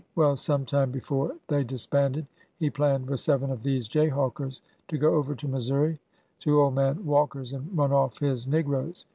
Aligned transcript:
Well, 0.15 0.35
some 0.35 0.65
time 0.65 0.89
before 0.89 1.35
they 1.47 1.63
disbanded 1.63 2.25
he 2.57 2.71
planned 2.71 3.07
with 3.07 3.19
seven 3.19 3.51
of 3.51 3.61
these 3.61 3.87
jayhawkers 3.87 4.61
to 4.87 4.97
go 4.97 5.13
over 5.13 5.35
to 5.35 5.47
Missouri 5.47 5.99
to 6.39 6.59
old 6.59 6.73
man 6.73 7.05
Walker's 7.05 7.53
and 7.53 7.69
run 7.77 7.91
off 7.93 8.17
his 8.17 8.47
negroes. 8.47 9.05